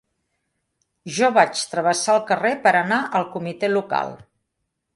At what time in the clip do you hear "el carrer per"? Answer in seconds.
2.19-2.73